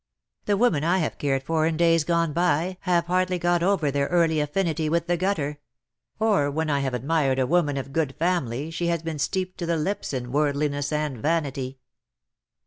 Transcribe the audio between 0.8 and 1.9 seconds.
I have cared for in